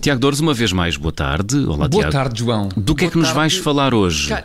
Tiago 0.00 0.20
Dores, 0.20 0.40
uma 0.40 0.54
vez 0.54 0.72
mais, 0.72 0.96
boa 0.96 1.12
tarde. 1.12 1.56
Olá, 1.66 1.88
Boa 1.88 1.88
Tiago. 1.88 2.12
tarde, 2.12 2.38
João. 2.40 2.68
Do 2.76 2.94
que 2.94 3.04
é 3.04 3.06
Boa 3.06 3.12
que 3.12 3.18
nos 3.18 3.26
tarde. 3.28 3.36
vais 3.36 3.56
falar 3.58 3.94
hoje? 3.94 4.28
Ca- 4.28 4.44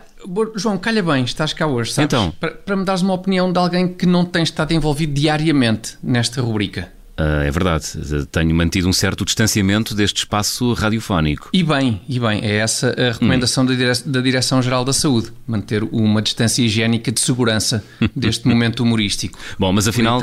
João, 0.55 0.77
calha 0.77 1.03
bem, 1.03 1.23
estás 1.25 1.53
cá 1.53 1.67
hoje, 1.67 1.91
sabes? 1.91 2.05
Então. 2.13 2.31
Para, 2.39 2.51
para 2.51 2.75
me 2.75 2.85
dares 2.85 3.01
uma 3.01 3.13
opinião 3.13 3.51
de 3.51 3.59
alguém 3.59 3.87
que 3.87 4.05
não 4.05 4.23
tem 4.25 4.41
estado 4.43 4.73
envolvido 4.73 5.13
diariamente 5.13 5.97
nesta 6.01 6.41
rubrica. 6.41 6.91
Ah, 7.15 7.43
é 7.43 7.51
verdade, 7.51 7.85
tenho 8.31 8.55
mantido 8.55 8.87
um 8.89 8.93
certo 8.93 9.23
distanciamento 9.23 9.93
deste 9.93 10.17
espaço 10.17 10.73
radiofónico. 10.73 11.49
E 11.53 11.61
bem, 11.61 12.01
e 12.09 12.19
bem, 12.19 12.41
é 12.43 12.55
essa 12.55 12.89
a 12.97 13.11
recomendação 13.13 13.63
da, 13.65 13.75
dire- 13.75 14.01
da 14.05 14.19
Direção-Geral 14.19 14.83
da 14.83 14.93
Saúde, 14.93 15.31
manter 15.45 15.83
uma 15.83 16.21
distância 16.23 16.63
higiênica 16.63 17.11
de 17.11 17.19
segurança 17.19 17.83
deste 18.15 18.47
momento 18.47 18.79
humorístico. 18.81 19.37
Bom, 19.59 19.71
mas 19.71 19.87
afinal, 19.87 20.19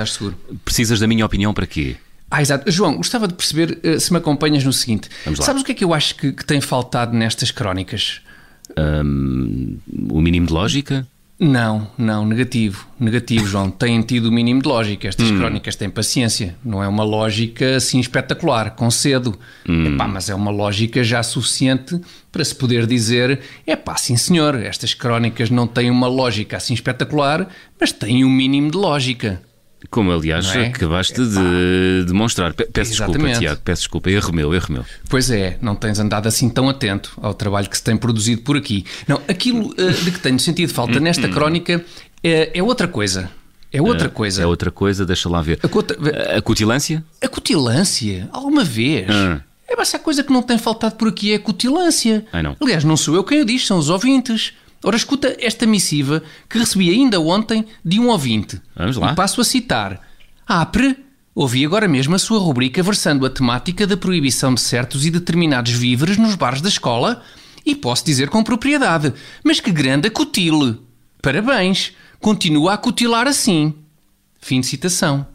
precisas 0.64 0.98
da 0.98 1.06
minha 1.06 1.24
opinião 1.24 1.54
para 1.54 1.66
quê? 1.66 1.96
Ah, 2.28 2.42
exato. 2.42 2.70
João, 2.70 2.96
gostava 2.96 3.26
de 3.28 3.34
perceber 3.34 3.78
eh, 3.82 3.98
se 3.98 4.12
me 4.12 4.18
acompanhas 4.18 4.64
no 4.64 4.72
seguinte. 4.72 5.08
Sabes 5.40 5.62
o 5.62 5.64
que 5.64 5.72
é 5.72 5.74
que 5.74 5.84
eu 5.84 5.92
acho 5.94 6.14
que, 6.16 6.32
que 6.32 6.44
tem 6.44 6.60
faltado 6.60 7.16
nestas 7.16 7.50
crónicas? 7.52 8.20
Ahm, 8.76 9.78
o 10.10 10.20
mínimo 10.20 10.46
de 10.46 10.52
lógica? 10.52 11.06
Não, 11.42 11.88
não, 11.96 12.26
negativo. 12.26 12.86
Negativo, 13.00 13.46
João. 13.46 13.70
Têm 13.72 14.02
tido 14.02 14.26
o 14.26 14.32
mínimo 14.32 14.60
de 14.60 14.68
lógica. 14.68 15.08
Estas 15.08 15.30
Hum. 15.30 15.38
crónicas 15.38 15.74
têm 15.74 15.88
paciência. 15.88 16.54
Não 16.62 16.82
é 16.82 16.86
uma 16.86 17.02
lógica 17.02 17.76
assim 17.76 17.98
espetacular, 17.98 18.72
com 18.72 18.90
cedo. 18.90 19.38
Hum. 19.66 19.94
Epá, 19.94 20.06
mas 20.06 20.28
é 20.28 20.34
uma 20.34 20.50
lógica 20.50 21.02
já 21.02 21.22
suficiente 21.22 21.98
para 22.30 22.44
se 22.44 22.54
poder 22.54 22.86
dizer: 22.86 23.40
é 23.66 23.74
pá, 23.74 23.96
sim 23.96 24.18
senhor, 24.18 24.54
estas 24.56 24.92
crónicas 24.92 25.48
não 25.48 25.66
têm 25.66 25.90
uma 25.90 26.08
lógica 26.08 26.58
assim 26.58 26.74
espetacular, 26.74 27.48
mas 27.80 27.90
têm 27.90 28.22
um 28.22 28.30
mínimo 28.30 28.70
de 28.70 28.76
lógica. 28.76 29.40
Como, 29.88 30.12
aliás, 30.12 30.46
é? 30.54 30.66
acabaste 30.66 31.14
de 31.24 32.04
demonstrar. 32.06 32.52
Pe- 32.52 32.66
Peço 32.72 32.90
desculpa, 32.90 33.12
Exatamente. 33.12 33.38
Tiago, 33.40 33.60
peço 33.64 33.82
desculpa. 33.82 34.10
Erro 34.10 34.32
meu, 34.32 34.54
erro 34.54 34.66
meu. 34.72 34.84
Pois 35.08 35.30
é, 35.30 35.56
não 35.62 35.74
tens 35.74 35.98
andado 35.98 36.26
assim 36.26 36.48
tão 36.50 36.68
atento 36.68 37.12
ao 37.22 37.32
trabalho 37.32 37.68
que 37.68 37.76
se 37.76 37.82
tem 37.82 37.96
produzido 37.96 38.42
por 38.42 38.56
aqui. 38.56 38.84
Não, 39.08 39.20
aquilo 39.26 39.74
eh, 39.78 39.90
de 39.92 40.10
que 40.10 40.18
tenho 40.20 40.38
sentido 40.38 40.72
falta 40.72 41.00
nesta 41.00 41.28
crónica 41.28 41.82
é, 42.22 42.50
é 42.58 42.62
outra 42.62 42.86
coisa. 42.86 43.30
É 43.72 43.80
outra 43.80 44.08
coisa. 44.08 44.42
É 44.42 44.46
outra 44.46 44.70
coisa, 44.70 45.06
deixa 45.06 45.28
lá 45.28 45.40
ver. 45.40 45.58
A 45.62 46.36
A 46.38 46.42
cutilância? 46.42 47.04
A 47.22 47.28
cutilância, 47.28 48.28
alguma 48.32 48.64
vez? 48.64 49.06
Ah. 49.08 49.40
É, 49.68 49.76
mas 49.76 49.94
há 49.94 50.00
coisa 50.00 50.24
que 50.24 50.32
não 50.32 50.42
tem 50.42 50.58
faltado 50.58 50.96
por 50.96 51.06
aqui 51.06 51.32
é 51.32 51.36
a 51.36 51.38
cutilância. 51.38 52.24
Ai, 52.32 52.42
não. 52.42 52.56
Aliás, 52.60 52.82
não 52.82 52.96
sou 52.96 53.14
eu 53.14 53.22
quem 53.22 53.40
o 53.40 53.44
diz, 53.44 53.64
são 53.64 53.78
os 53.78 53.88
ouvintes. 53.88 54.52
Ora, 54.82 54.96
escuta 54.96 55.36
esta 55.38 55.66
missiva 55.66 56.22
que 56.48 56.58
recebi 56.58 56.90
ainda 56.90 57.20
ontem 57.20 57.66
de 57.84 58.00
um 58.00 58.08
ouvinte. 58.08 58.60
Vamos 58.74 58.96
lá. 58.96 59.12
E 59.12 59.14
passo 59.14 59.40
a 59.40 59.44
citar. 59.44 60.00
Apre, 60.46 60.96
ouvi 61.34 61.64
agora 61.64 61.86
mesmo 61.86 62.14
a 62.14 62.18
sua 62.18 62.38
rubrica 62.38 62.82
versando 62.82 63.26
a 63.26 63.30
temática 63.30 63.86
da 63.86 63.96
proibição 63.96 64.54
de 64.54 64.60
certos 64.60 65.04
e 65.04 65.10
determinados 65.10 65.72
víveres 65.72 66.16
nos 66.16 66.34
bares 66.34 66.62
da 66.62 66.68
escola 66.68 67.22
e 67.64 67.74
posso 67.74 68.04
dizer 68.04 68.30
com 68.30 68.42
propriedade, 68.42 69.12
mas 69.44 69.60
que 69.60 69.70
grande 69.70 70.08
acutile. 70.08 70.80
Parabéns, 71.20 71.92
continua 72.18 72.74
a 72.74 72.78
cutilar 72.78 73.26
assim. 73.26 73.74
Fim 74.40 74.60
de 74.60 74.66
citação. 74.66 75.26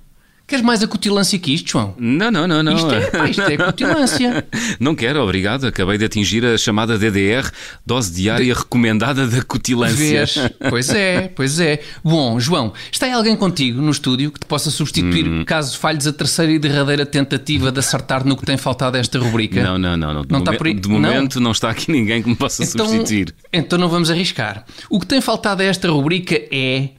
Queres 0.48 0.64
mais 0.64 0.84
acutilância 0.84 1.40
que 1.40 1.52
isto, 1.54 1.72
João? 1.72 1.96
Não, 1.98 2.30
não, 2.30 2.48
não, 2.48 2.62
não. 2.62 2.76
Isto 2.76 2.94
é, 2.94 3.02
pá, 3.10 3.28
isto 3.28 3.42
é 3.42 3.58
cutilância. 3.58 4.48
Não 4.80 4.94
quero, 4.94 5.20
obrigado. 5.24 5.66
Acabei 5.66 5.98
de 5.98 6.06
atingir 6.06 6.46
a 6.46 6.56
chamada 6.56 7.00
DDR, 7.00 7.50
dose 7.84 8.14
diária 8.14 8.54
recomendada 8.54 9.26
da 9.28 9.42
cutilância. 9.42 9.96
Vês? 10.26 10.36
Pois 10.70 10.90
é, 10.90 11.28
pois 11.36 11.60
é. 11.60 11.82
Bom, 12.04 12.40
João, 12.40 12.74
está 12.92 13.08
aí 13.08 13.12
alguém 13.14 13.36
contigo 13.36 13.82
no 13.82 13.90
estúdio 13.90 14.32
que 14.32 14.40
te 14.40 14.46
possa 14.46 14.70
substituir 14.70 15.26
Hum. 15.28 15.44
caso 15.46 15.78
falhes 15.80 16.06
a 16.06 16.14
terceira 16.14 16.52
e 16.52 16.60
derradeira 16.60 17.06
tentativa 17.06 17.72
de 17.72 17.80
acertar 17.80 18.24
no 18.26 18.38
que 18.38 18.46
tem 18.46 18.58
faltado 18.58 18.98
a 18.98 19.00
esta 19.00 19.18
rubrica? 19.18 19.64
Não, 19.64 19.78
não, 19.80 19.98
não. 19.98 20.14
não. 20.14 20.22
De, 20.22 20.32
Não 20.32 20.40
está 20.40 20.52
momen- 20.52 20.58
por 20.60 20.68
aí? 20.68 20.74
de 20.76 20.88
Não? 20.90 21.00
momento 21.00 21.40
não. 21.40 21.52
está 21.52 21.70
aqui 21.72 21.92
ninguém 21.92 22.22
que 22.22 22.30
me 22.30 22.36
possa 22.36 22.64
substituir. 22.66 23.34
então 23.52 23.80
não 23.80 23.90
vamos 23.90 24.12
arriscar. 24.12 24.64
O 24.90 25.00
que 25.00 25.08
tem 25.08 25.20
faltado 25.22 25.62
a 25.62 25.66
esta 25.66 25.90
rubrica 25.90 26.40
é 26.52 26.90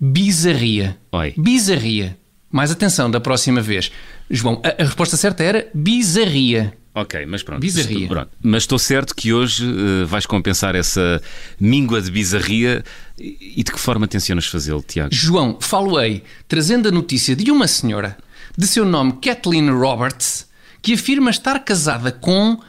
bizarria. 0.00 0.96
Oi. 1.12 1.34
Bizarria. 1.36 2.16
Mais 2.50 2.70
atenção 2.70 3.10
da 3.10 3.20
próxima 3.20 3.60
vez. 3.60 3.90
João, 4.30 4.60
a, 4.64 4.82
a 4.82 4.86
resposta 4.86 5.16
certa 5.16 5.42
era 5.42 5.68
bizarria. 5.74 6.72
Ok, 6.94 7.26
mas 7.26 7.42
pronto. 7.42 7.60
Bizarria. 7.60 8.02
Estou, 8.02 8.08
pronto. 8.08 8.30
Mas 8.42 8.62
estou 8.64 8.78
certo 8.78 9.14
que 9.14 9.32
hoje 9.32 9.64
eh, 9.64 10.04
vais 10.04 10.26
compensar 10.26 10.74
essa 10.74 11.22
míngua 11.60 12.00
de 12.00 12.10
bizarria. 12.10 12.82
E 13.18 13.54
e 13.58 13.62
de 13.62 13.72
que 13.72 13.78
forma 13.78 14.06
tencionas 14.06 14.46
fazê-lo, 14.46 14.82
Tiago? 14.82 15.12
João, 15.12 15.58
falo-ei 15.60 16.22
trazendo 16.46 16.88
a 16.88 16.92
notícia 16.92 17.34
de 17.36 17.50
uma 17.50 17.66
senhora, 17.66 18.16
de 18.56 18.66
seu 18.66 18.84
nome 18.84 19.18
Kathleen 19.20 19.70
Roberts, 19.70 20.46
que 20.80 20.94
afirma 20.94 21.30
estar 21.30 21.58
casada 21.60 22.12
com 22.12 22.60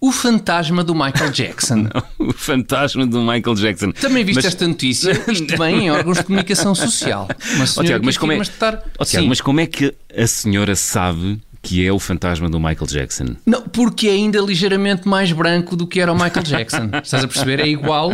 o 0.00 0.12
fantasma 0.12 0.84
do 0.84 0.94
Michael 0.94 1.30
Jackson. 1.30 1.88
O 2.18 2.32
fantasma 2.32 3.06
do 3.06 3.20
Michael 3.20 3.54
Jackson. 3.54 3.92
Também 3.92 4.24
viste 4.24 4.38
Mas- 4.38 4.46
esta 4.46 4.66
notícia? 4.66 5.12
Isto 5.30 5.56
bem 5.56 5.84
em 5.84 5.90
órgãos 5.90 6.18
de 6.18 6.24
comunicação 6.24 6.74
social. 6.74 7.28
Uma 7.54 7.66
senhora 7.66 7.86
Tiago, 7.88 8.00
que 8.00 8.06
mas 8.06 8.16
como, 8.16 8.32
é... 8.32 8.38
estar... 8.38 8.82
Ó, 8.98 9.04
Tiago, 9.04 9.28
mas 9.28 9.40
como 9.40 9.60
é 9.60 9.66
que 9.66 9.94
a 10.16 10.26
senhora 10.26 10.74
sabe 10.74 11.40
que 11.66 11.84
é 11.84 11.92
o 11.92 11.98
fantasma 11.98 12.48
do 12.48 12.60
Michael 12.60 12.86
Jackson? 12.86 13.36
Não, 13.44 13.62
porque 13.62 14.06
é 14.06 14.12
ainda 14.12 14.38
ligeiramente 14.38 15.08
mais 15.08 15.32
branco 15.32 15.74
do 15.74 15.84
que 15.84 16.00
era 16.00 16.12
o 16.12 16.14
Michael 16.14 16.44
Jackson. 16.44 16.88
Estás 17.02 17.24
a 17.24 17.26
perceber? 17.26 17.58
É 17.58 17.66
igual 17.66 18.12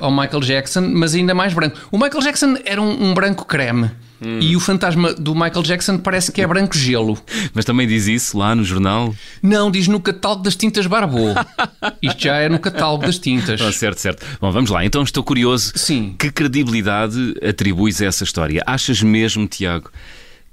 ao 0.00 0.10
Michael 0.10 0.40
Jackson, 0.40 0.80
mas 0.80 1.14
ainda 1.14 1.32
mais 1.32 1.54
branco. 1.54 1.78
O 1.92 1.96
Michael 1.96 2.22
Jackson 2.22 2.56
era 2.64 2.82
um, 2.82 3.10
um 3.10 3.14
branco 3.14 3.44
creme. 3.44 3.88
Hum. 4.20 4.40
E 4.40 4.56
o 4.56 4.60
fantasma 4.60 5.14
do 5.14 5.32
Michael 5.32 5.62
Jackson 5.62 5.98
parece 5.98 6.32
que 6.32 6.42
é 6.42 6.46
branco 6.46 6.76
gelo. 6.76 7.16
Mas 7.54 7.64
também 7.64 7.86
diz 7.86 8.08
isso 8.08 8.36
lá 8.36 8.52
no 8.52 8.64
jornal? 8.64 9.14
Não, 9.40 9.70
diz 9.70 9.86
no 9.86 10.00
catálogo 10.00 10.42
das 10.42 10.56
tintas 10.56 10.88
Barbô. 10.88 11.28
Isto 12.02 12.24
já 12.24 12.38
é 12.38 12.48
no 12.48 12.58
catálogo 12.58 13.06
das 13.06 13.16
tintas. 13.16 13.60
Ah, 13.60 13.70
certo, 13.70 13.98
certo. 13.98 14.26
Bom, 14.40 14.50
vamos 14.50 14.70
lá. 14.70 14.84
Então 14.84 15.04
estou 15.04 15.22
curioso. 15.22 15.72
Sim. 15.76 16.16
Que 16.18 16.32
credibilidade 16.32 17.32
atribuis 17.48 18.02
a 18.02 18.06
essa 18.06 18.24
história? 18.24 18.60
Achas 18.66 19.00
mesmo, 19.00 19.46
Tiago, 19.46 19.88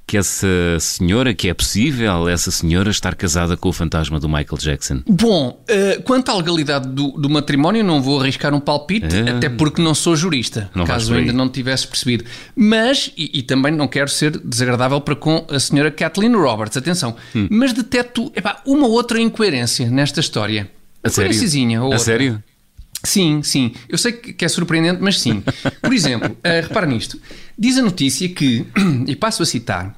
que 0.08 0.18
essa 0.18 0.48
senhora, 0.80 1.34
que 1.34 1.50
é 1.50 1.54
possível 1.54 2.30
essa 2.30 2.52
senhora 2.52 2.92
estar 2.92 3.16
casada 3.16 3.58
com 3.58 3.70
o 3.70 3.74
fantasma 3.74 4.20
do 4.20 4.28
Michael 4.30 4.58
Jackson? 4.60 5.02
Bom, 5.08 5.64
eh, 5.68 6.00
quanto 6.04 6.30
à 6.30 6.36
legalidade 6.38 6.88
do, 6.90 7.12
do 7.12 7.30
matrimónio, 7.30 7.84
não 7.84 8.02
vou 8.02 8.22
arriscar 8.22 8.54
um 8.54 8.60
palpite, 8.60 9.16
É. 9.16 9.32
até 9.32 9.50
porque 9.50 9.82
não 9.82 9.96
sou 9.96 10.16
jurista, 10.16 10.70
Não 10.76 10.86
caso 10.86 11.14
ainda 11.14 11.34
não 11.34 11.50
tivesse 11.50 11.88
percebido. 11.88 12.24
Mas, 12.56 13.12
e, 13.18 13.40
e 13.40 13.42
também 13.42 13.72
não 13.72 13.88
quero 13.88 14.10
ser 14.10 14.38
desagradável 14.38 15.02
para 15.02 15.16
com 15.16 15.46
a 15.50 15.60
senhora 15.60 15.90
Kathleen 15.90 16.36
Roberts, 16.36 16.78
atenção, 16.78 17.16
Hum. 17.36 17.48
mas 17.50 17.74
deteto 17.74 18.32
epá, 18.36 18.62
uma 18.66 18.88
outra 18.88 19.20
incoerência 19.20 19.90
nesta 19.90 20.20
história. 20.20 20.70
A 21.04 21.10
sério? 21.10 21.32
Ou 21.80 21.82
A 21.82 21.84
outra. 21.86 22.00
sério? 22.00 22.44
Sim, 23.06 23.42
sim. 23.44 23.72
Eu 23.88 23.98
sei 23.98 24.12
que 24.12 24.44
é 24.44 24.48
surpreendente, 24.48 25.02
mas 25.02 25.20
sim. 25.20 25.42
Por 25.82 25.94
exemplo, 25.94 26.36
eh, 26.44 26.62
repara 26.62 26.86
nisto. 26.86 27.20
Diz 27.58 27.78
a 27.78 27.82
notícia 27.82 28.28
que, 28.30 28.66
e 29.08 29.16
passo 29.16 29.42
a 29.44 29.46
citar, 29.46 29.96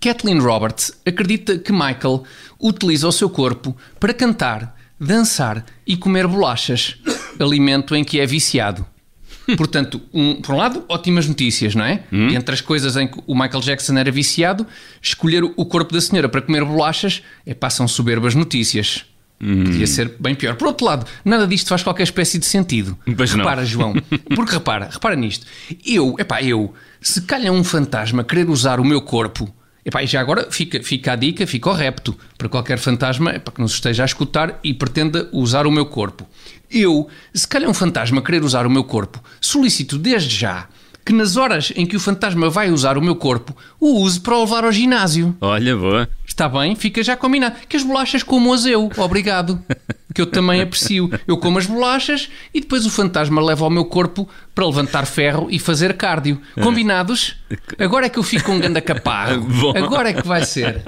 Kathleen 0.00 0.38
Roberts 0.40 0.92
acredita 1.06 1.58
que 1.58 1.72
Michael 1.72 2.24
utiliza 2.58 3.06
o 3.06 3.12
seu 3.12 3.28
corpo 3.28 3.76
para 3.98 4.14
cantar, 4.14 4.76
dançar 4.98 5.64
e 5.86 5.96
comer 5.96 6.26
bolachas, 6.26 6.96
alimento 7.38 7.94
em 7.94 8.02
que 8.02 8.18
é 8.18 8.26
viciado. 8.26 8.84
Portanto, 9.56 10.00
um- 10.14 10.40
por 10.40 10.54
um 10.54 10.58
lado, 10.58 10.84
ótimas 10.88 11.26
notícias, 11.26 11.74
não 11.74 11.84
é? 11.84 12.04
Entre 12.12 12.54
as 12.54 12.60
coisas 12.60 12.96
em 12.96 13.08
que 13.08 13.18
o 13.26 13.34
Michael 13.34 13.60
Jackson 13.60 13.96
era 13.98 14.10
viciado, 14.10 14.64
escolher 15.02 15.42
o 15.44 15.64
corpo 15.66 15.92
da 15.92 16.00
senhora 16.00 16.28
para 16.28 16.40
comer 16.40 16.64
bolachas 16.64 17.22
é 17.44 17.52
passam 17.52 17.88
soberbas 17.88 18.34
notícias. 18.34 19.04
Podia 19.40 19.86
ser 19.86 20.16
bem 20.20 20.34
pior. 20.34 20.54
Por 20.54 20.68
outro 20.68 20.84
lado, 20.84 21.06
nada 21.24 21.46
disto 21.46 21.68
faz 21.68 21.82
qualquer 21.82 22.02
espécie 22.02 22.38
de 22.38 22.44
sentido. 22.44 22.96
Pois 23.16 23.30
não. 23.32 23.38
repara, 23.38 23.64
João, 23.64 23.94
porque 24.36 24.52
repara, 24.52 24.90
repara 24.92 25.16
nisto. 25.16 25.46
Eu, 25.84 26.14
epá, 26.18 26.42
eu, 26.42 26.74
se 27.00 27.22
calhar 27.22 27.50
um 27.50 27.64
fantasma 27.64 28.22
querer 28.22 28.50
usar 28.50 28.78
o 28.78 28.84
meu 28.84 29.00
corpo, 29.00 29.52
epá, 29.82 30.02
e 30.02 30.06
já 30.06 30.20
agora 30.20 30.48
fica, 30.50 30.82
fica 30.82 31.12
a 31.12 31.16
dica, 31.16 31.46
fica 31.46 31.70
o 31.70 31.72
repto 31.72 32.14
para 32.36 32.50
qualquer 32.50 32.78
fantasma 32.78 33.30
epá, 33.34 33.50
que 33.50 33.62
nos 33.62 33.72
esteja 33.72 34.02
a 34.02 34.06
escutar 34.06 34.60
e 34.62 34.74
pretenda 34.74 35.26
usar 35.32 35.66
o 35.66 35.72
meu 35.72 35.86
corpo. 35.86 36.28
Eu, 36.70 37.08
se 37.32 37.48
calhar 37.48 37.70
um 37.70 37.74
fantasma 37.74 38.20
querer 38.20 38.44
usar 38.44 38.66
o 38.66 38.70
meu 38.70 38.84
corpo, 38.84 39.24
solicito 39.40 39.96
desde 39.96 40.36
já 40.36 40.68
que 41.10 41.14
nas 41.14 41.36
horas 41.36 41.72
em 41.74 41.84
que 41.84 41.96
o 41.96 42.00
fantasma 42.00 42.48
vai 42.48 42.70
usar 42.70 42.96
o 42.96 43.02
meu 43.02 43.16
corpo, 43.16 43.56
o 43.80 44.00
use 44.00 44.20
para 44.20 44.36
o 44.36 44.44
levar 44.44 44.62
ao 44.62 44.70
ginásio. 44.70 45.36
Olha, 45.40 45.76
boa. 45.76 46.08
Está 46.24 46.48
bem, 46.48 46.76
fica 46.76 47.02
já 47.02 47.16
combinado. 47.16 47.56
Que 47.68 47.76
as 47.76 47.82
bolachas 47.82 48.22
como-as 48.22 48.64
eu, 48.64 48.88
obrigado. 48.96 49.60
Que 50.12 50.20
eu 50.20 50.26
também 50.26 50.60
aprecio. 50.60 51.08
Eu 51.24 51.38
como 51.38 51.56
as 51.56 51.66
bolachas 51.66 52.28
e 52.52 52.60
depois 52.60 52.84
o 52.84 52.90
fantasma 52.90 53.40
leva 53.40 53.64
ao 53.64 53.70
meu 53.70 53.84
corpo 53.84 54.28
para 54.52 54.66
levantar 54.66 55.06
ferro 55.06 55.46
e 55.48 55.56
fazer 55.56 55.96
cardio. 55.96 56.42
Combinados? 56.60 57.36
Agora 57.78 58.06
é 58.06 58.08
que 58.08 58.18
eu 58.18 58.24
fico 58.24 58.46
com 58.46 58.56
um 58.56 58.58
ganda 58.58 58.80
caparro. 58.80 59.40
Bom. 59.46 59.72
Agora 59.76 60.10
é 60.10 60.12
que 60.12 60.26
vai 60.26 60.44
ser. 60.44 60.82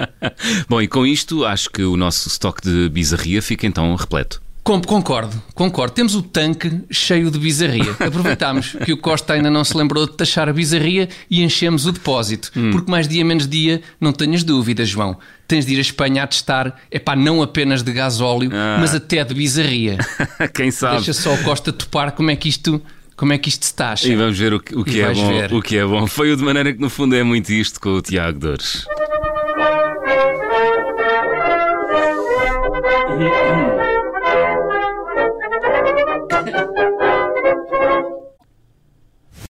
Bom, 0.69 0.82
e 0.82 0.88
com 0.88 1.06
isto 1.06 1.44
acho 1.44 1.70
que 1.70 1.84
o 1.84 1.96
nosso 1.96 2.26
estoque 2.26 2.69
de 2.69 2.88
bizarria 2.88 3.40
fica 3.40 3.64
então 3.64 3.94
repleto. 3.94 4.42
Com- 4.64 4.81
Concordo, 4.81 5.43
concordo. 5.55 5.93
Temos 5.93 6.14
o 6.14 6.23
tanque 6.23 6.82
cheio 6.88 7.32
de 7.32 7.38
bizarria. 7.38 7.91
Aproveitámos 7.99 8.76
que 8.85 8.93
o 8.93 8.97
Costa 8.97 9.32
ainda 9.32 9.50
não 9.50 9.64
se 9.64 9.76
lembrou 9.76 10.06
de 10.06 10.12
taxar 10.12 10.49
a 10.49 10.53
bizarria 10.53 11.09
e 11.29 11.43
enchemos 11.43 11.85
o 11.85 11.91
depósito. 11.91 12.53
Porque 12.70 12.88
mais 12.88 13.09
dia 13.09 13.25
menos 13.25 13.49
dia, 13.49 13.82
não 14.00 14.12
tenhas 14.12 14.44
dúvidas, 14.44 14.88
João. 14.88 15.19
Tens 15.49 15.67
de 15.67 15.75
ir 15.75 15.79
à 15.79 15.81
Espanha 15.81 16.23
a 16.23 16.26
testar, 16.29 16.81
é 16.93 17.00
pá, 17.00 17.17
não 17.17 17.43
apenas 17.43 17.82
de 17.82 17.93
gasóleo, 17.93 18.50
Ah. 18.55 18.76
mas 18.81 18.94
até 18.94 19.25
de 19.25 19.35
bizarria. 19.35 19.99
Quem 20.55 20.70
sabe? 20.70 20.97
Deixa 20.99 21.12
só 21.12 21.35
o 21.35 21.38
Costa 21.43 21.73
topar 21.73 22.12
como 22.12 22.31
é 22.31 22.37
que 22.37 22.49
isto, 22.49 22.81
como 23.17 23.32
é 23.32 23.38
que 23.38 23.49
isto 23.49 23.65
se 23.67 23.75
taxa. 23.75 24.06
E 24.08 24.15
vamos 24.15 24.38
ver 24.38 24.55
o 24.55 24.61
que, 24.61 24.76
o 24.76 24.85
que 24.85 25.00
é 25.00 25.06
vais 25.06 25.19
bom. 25.19 25.29
ver. 25.29 25.53
O 25.53 25.61
que 25.61 25.76
é 25.76 25.85
bom. 25.85 26.06
Foi 26.06 26.32
o 26.32 26.37
de 26.37 26.44
maneira 26.44 26.73
que 26.73 26.81
no 26.81 26.88
fundo 26.88 27.17
é 27.17 27.25
muito 27.25 27.50
isto 27.53 27.81
com 27.81 27.88
o 27.97 28.00
Tiago 28.00 28.38
Dores. 28.38 28.87